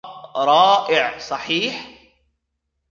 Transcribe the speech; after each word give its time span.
رائع، 0.35 1.17
صحيح؟ 1.31 1.81